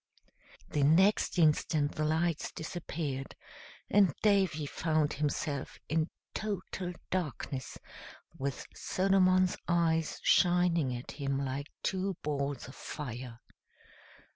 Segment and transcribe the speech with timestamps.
[0.71, 3.35] The next instant the lights disappeared,
[3.87, 7.77] and Davy found himself in total darkness,
[8.35, 13.41] with Solomon's eyes shining at him like two balls of fire.